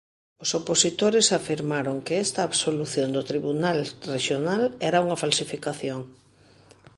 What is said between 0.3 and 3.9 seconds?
Os opositores afirmaron que esta absolución do Tribunal